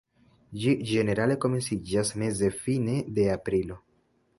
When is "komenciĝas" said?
1.47-2.13